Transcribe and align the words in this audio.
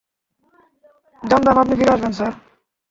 জানতাম 1.23 1.55
আপনি 1.57 1.73
ফিরে 1.75 1.93
আসবেন, 1.93 2.11
স্যার। 2.11 2.33